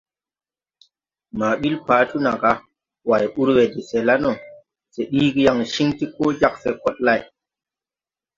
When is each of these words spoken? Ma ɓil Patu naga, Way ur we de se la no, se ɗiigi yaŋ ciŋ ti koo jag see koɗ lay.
Ma 1.37 1.47
ɓil 1.59 1.75
Patu 1.87 2.17
naga, 2.25 2.51
Way 3.09 3.25
ur 3.39 3.47
we 3.55 3.63
de 3.73 3.79
se 3.89 3.97
la 4.07 4.15
no, 4.23 4.31
se 4.93 5.01
ɗiigi 5.11 5.41
yaŋ 5.47 5.59
ciŋ 5.73 5.89
ti 5.97 6.05
koo 6.15 6.29
jag 6.39 6.53
see 6.61 6.77
koɗ 6.81 6.95
lay. 7.05 7.21